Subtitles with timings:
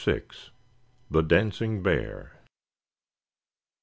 [1.11, 2.31] THE DANCING BEAR.